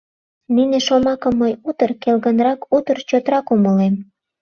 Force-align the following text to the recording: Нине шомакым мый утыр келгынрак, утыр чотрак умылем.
Нине 0.55 0.77
шомакым 0.85 1.33
мый 1.41 1.53
утыр 1.69 1.89
келгынрак, 2.03 2.59
утыр 2.75 2.97
чотрак 3.09 3.47
умылем. 3.53 3.95